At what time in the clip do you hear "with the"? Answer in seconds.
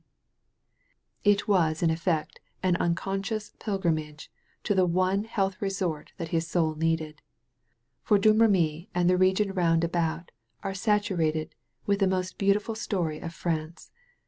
11.85-12.07